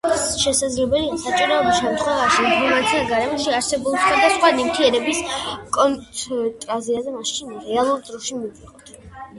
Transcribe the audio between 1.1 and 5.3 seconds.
საჭიროების შემთხვევაში, ინფორმაცია გარემოში არსებულ, სხვადასხვა ნივთიერების